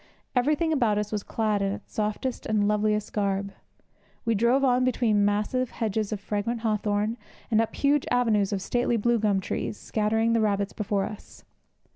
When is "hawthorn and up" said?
6.61-7.75